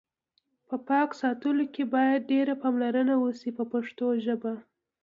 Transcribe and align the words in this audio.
په 0.67 0.75
پاک 0.87 1.09
ساتلو 1.21 1.65
کې 1.73 1.83
باید 1.95 2.27
ډېره 2.31 2.53
پاملرنه 2.61 3.13
وشي 3.23 3.51
په 3.57 3.63
پښتو 3.71 4.05
ژبه. 4.25 4.53